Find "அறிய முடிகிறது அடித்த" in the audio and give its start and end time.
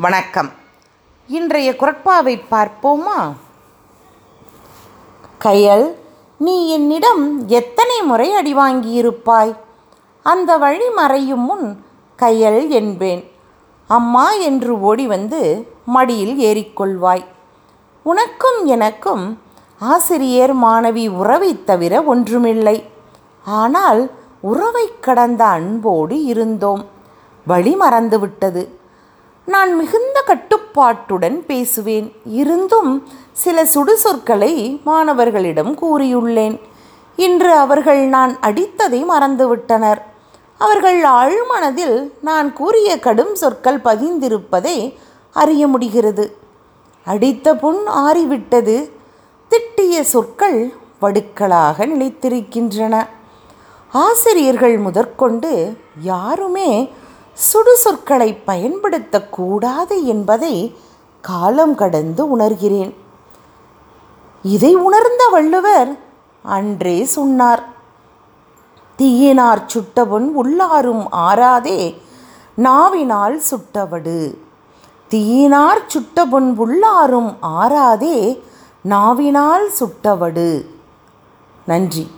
45.32-47.56